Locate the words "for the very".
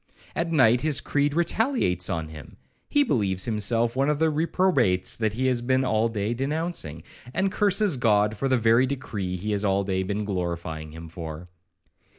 8.35-8.87